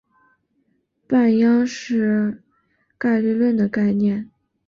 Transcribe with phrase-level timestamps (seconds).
[1.05, 2.41] 半鞅是
[2.97, 4.31] 概率论的概念。